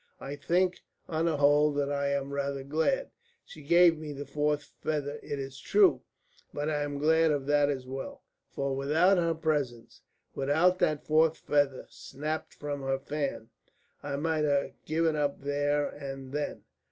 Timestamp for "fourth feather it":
4.25-5.37